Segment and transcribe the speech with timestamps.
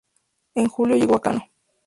[0.55, 1.47] En julio llegó a Kano.